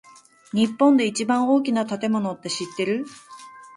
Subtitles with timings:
[0.51, 3.05] 日本で一番大きな建物って知ってる？